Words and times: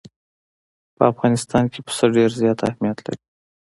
په 0.95 1.03
افغانستان 1.11 1.63
کې 1.71 1.79
پسه 1.85 2.05
ډېر 2.15 2.29
زیات 2.41 2.59
اهمیت 2.67 2.97
لري. 3.05 3.21